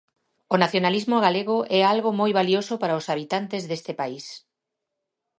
O 0.53 0.55
nacionalismo 0.63 1.17
galego 1.25 1.57
é 1.79 1.79
algo 1.93 2.09
moi 2.19 2.31
valioso 2.39 2.73
para 2.81 2.97
os 2.99 3.09
habitantes 3.11 3.61
deste 3.69 3.91
país. 4.01 4.25